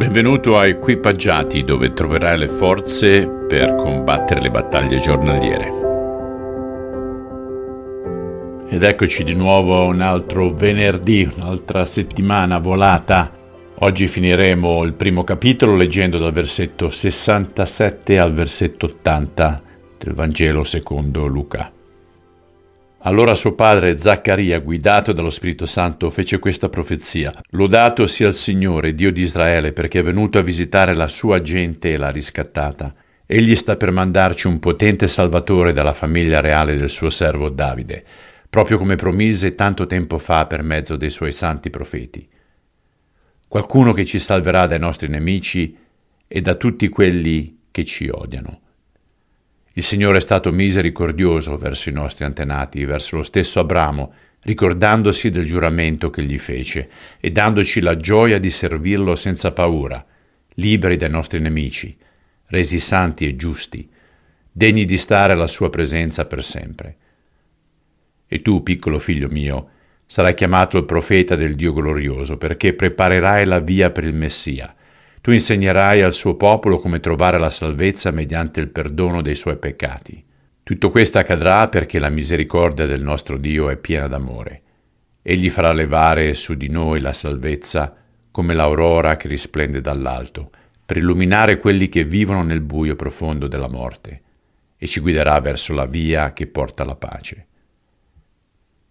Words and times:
Benvenuto 0.00 0.56
a 0.56 0.66
Equipaggiati 0.66 1.62
dove 1.62 1.92
troverai 1.92 2.38
le 2.38 2.48
forze 2.48 3.28
per 3.28 3.74
combattere 3.74 4.40
le 4.40 4.50
battaglie 4.50 4.98
giornaliere. 4.98 5.72
Ed 8.66 8.82
eccoci 8.82 9.24
di 9.24 9.34
nuovo 9.34 9.84
un 9.84 10.00
altro 10.00 10.54
venerdì, 10.54 11.30
un'altra 11.36 11.84
settimana 11.84 12.58
volata. 12.60 13.30
Oggi 13.80 14.06
finiremo 14.08 14.84
il 14.84 14.94
primo 14.94 15.22
capitolo 15.22 15.76
leggendo 15.76 16.16
dal 16.16 16.32
versetto 16.32 16.88
67 16.88 18.18
al 18.18 18.32
versetto 18.32 18.86
80 18.86 19.62
del 19.98 20.14
Vangelo 20.14 20.64
secondo 20.64 21.26
Luca. 21.26 21.70
Allora 23.02 23.34
suo 23.34 23.54
padre 23.54 23.96
Zaccaria, 23.96 24.58
guidato 24.58 25.12
dallo 25.12 25.30
Spirito 25.30 25.64
Santo, 25.64 26.10
fece 26.10 26.38
questa 26.38 26.68
profezia. 26.68 27.32
Lodato 27.52 28.06
sia 28.06 28.28
il 28.28 28.34
Signore, 28.34 28.94
Dio 28.94 29.10
di 29.10 29.22
Israele, 29.22 29.72
perché 29.72 30.00
è 30.00 30.02
venuto 30.02 30.36
a 30.36 30.42
visitare 30.42 30.94
la 30.94 31.08
sua 31.08 31.40
gente 31.40 31.90
e 31.90 31.96
l'ha 31.96 32.10
riscattata. 32.10 32.94
Egli 33.24 33.56
sta 33.56 33.76
per 33.76 33.90
mandarci 33.90 34.48
un 34.48 34.58
potente 34.58 35.08
Salvatore 35.08 35.72
dalla 35.72 35.94
famiglia 35.94 36.40
reale 36.40 36.76
del 36.76 36.90
suo 36.90 37.08
servo 37.08 37.48
Davide, 37.48 38.04
proprio 38.50 38.76
come 38.76 38.96
promise 38.96 39.54
tanto 39.54 39.86
tempo 39.86 40.18
fa 40.18 40.44
per 40.44 40.62
mezzo 40.62 40.96
dei 40.96 41.10
suoi 41.10 41.32
santi 41.32 41.70
profeti. 41.70 42.28
Qualcuno 43.48 43.94
che 43.94 44.04
ci 44.04 44.18
salverà 44.18 44.66
dai 44.66 44.78
nostri 44.78 45.08
nemici 45.08 45.74
e 46.28 46.40
da 46.42 46.54
tutti 46.54 46.86
quelli 46.90 47.60
che 47.70 47.86
ci 47.86 48.10
odiano 48.10 48.60
il 49.80 49.86
Signore 49.86 50.18
è 50.18 50.20
stato 50.20 50.52
misericordioso 50.52 51.56
verso 51.56 51.88
i 51.88 51.92
nostri 51.92 52.26
antenati, 52.26 52.84
verso 52.84 53.16
lo 53.16 53.22
stesso 53.22 53.60
Abramo, 53.60 54.12
ricordandosi 54.42 55.30
del 55.30 55.46
giuramento 55.46 56.10
che 56.10 56.22
gli 56.22 56.36
fece 56.36 56.90
e 57.18 57.30
dandoci 57.30 57.80
la 57.80 57.96
gioia 57.96 58.38
di 58.38 58.50
servirlo 58.50 59.16
senza 59.16 59.52
paura, 59.52 60.04
liberi 60.56 60.96
dai 60.96 61.08
nostri 61.08 61.40
nemici, 61.40 61.96
resi 62.48 62.78
santi 62.78 63.26
e 63.26 63.36
giusti, 63.36 63.88
degni 64.52 64.84
di 64.84 64.98
stare 64.98 65.32
alla 65.32 65.46
sua 65.46 65.70
presenza 65.70 66.26
per 66.26 66.44
sempre. 66.44 66.96
E 68.28 68.42
tu, 68.42 68.62
piccolo 68.62 68.98
figlio 68.98 69.28
mio, 69.30 69.68
sarai 70.04 70.34
chiamato 70.34 70.76
il 70.76 70.84
profeta 70.84 71.36
del 71.36 71.54
Dio 71.54 71.72
glorioso, 71.72 72.36
perché 72.36 72.74
preparerai 72.74 73.46
la 73.46 73.60
via 73.60 73.90
per 73.90 74.04
il 74.04 74.14
Messia, 74.14 74.74
tu 75.20 75.32
insegnerai 75.32 76.00
al 76.00 76.14
suo 76.14 76.34
popolo 76.34 76.78
come 76.78 77.00
trovare 77.00 77.38
la 77.38 77.50
salvezza 77.50 78.10
mediante 78.10 78.60
il 78.60 78.68
perdono 78.68 79.20
dei 79.20 79.34
suoi 79.34 79.58
peccati. 79.58 80.24
Tutto 80.62 80.90
questo 80.90 81.18
accadrà 81.18 81.68
perché 81.68 81.98
la 81.98 82.08
misericordia 82.08 82.86
del 82.86 83.02
nostro 83.02 83.36
Dio 83.36 83.68
è 83.68 83.76
piena 83.76 84.06
d'amore. 84.06 84.62
Egli 85.22 85.50
farà 85.50 85.72
levare 85.72 86.32
su 86.34 86.54
di 86.54 86.68
noi 86.68 87.00
la 87.00 87.12
salvezza 87.12 87.94
come 88.30 88.54
l'aurora 88.54 89.16
che 89.16 89.28
risplende 89.28 89.80
dall'alto, 89.80 90.50
per 90.86 90.96
illuminare 90.96 91.58
quelli 91.58 91.88
che 91.88 92.04
vivono 92.04 92.42
nel 92.42 92.60
buio 92.60 92.96
profondo 92.96 93.46
della 93.46 93.68
morte, 93.68 94.22
e 94.78 94.86
ci 94.86 95.00
guiderà 95.00 95.38
verso 95.40 95.74
la 95.74 95.84
via 95.84 96.32
che 96.32 96.46
porta 96.46 96.84
alla 96.84 96.94
pace. 96.94 97.46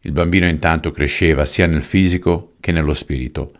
Il 0.00 0.12
bambino 0.12 0.46
intanto 0.46 0.90
cresceva 0.90 1.46
sia 1.46 1.66
nel 1.66 1.82
fisico 1.82 2.54
che 2.60 2.72
nello 2.72 2.94
spirito, 2.94 3.52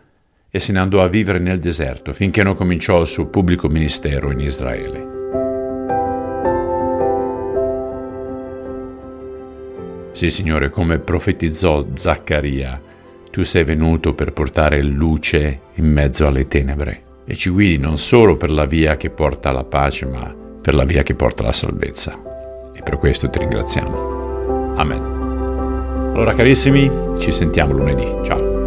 e 0.51 0.59
se 0.59 0.71
ne 0.71 0.79
andò 0.79 1.03
a 1.03 1.07
vivere 1.07 1.39
nel 1.39 1.59
deserto 1.59 2.13
finché 2.13 2.43
non 2.43 2.55
cominciò 2.55 3.01
il 3.01 3.07
suo 3.07 3.27
pubblico 3.27 3.67
ministero 3.67 4.31
in 4.31 4.39
Israele. 4.39 5.17
Sì, 10.11 10.29
Signore, 10.29 10.69
come 10.69 10.99
profetizzò 10.99 11.85
Zaccaria, 11.93 12.81
tu 13.31 13.43
sei 13.43 13.63
venuto 13.63 14.13
per 14.13 14.33
portare 14.33 14.83
luce 14.83 15.59
in 15.75 15.85
mezzo 15.85 16.27
alle 16.27 16.47
tenebre 16.47 17.03
e 17.25 17.35
ci 17.35 17.49
guidi 17.49 17.77
non 17.77 17.97
solo 17.97 18.35
per 18.35 18.49
la 18.49 18.65
via 18.65 18.97
che 18.97 19.11
porta 19.11 19.49
alla 19.49 19.63
pace, 19.63 20.05
ma 20.07 20.33
per 20.61 20.73
la 20.73 20.83
via 20.83 21.03
che 21.03 21.13
porta 21.13 21.43
alla 21.43 21.53
salvezza. 21.53 22.19
E 22.73 22.81
per 22.81 22.97
questo 22.97 23.29
ti 23.29 23.39
ringraziamo. 23.39 24.75
Amen. 24.75 26.11
Allora 26.13 26.33
carissimi, 26.33 26.89
ci 27.19 27.31
sentiamo 27.31 27.73
lunedì. 27.73 28.05
Ciao. 28.25 28.58